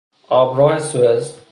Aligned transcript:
آبراه 0.29 0.79
سوئز 0.79 1.35